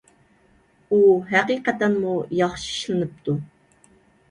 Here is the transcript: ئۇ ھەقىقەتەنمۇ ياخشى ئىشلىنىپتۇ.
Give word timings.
ئۇ 0.89 1.01
ھەقىقەتەنمۇ 1.33 2.15
ياخشى 2.41 2.73
ئىشلىنىپتۇ. 2.75 3.39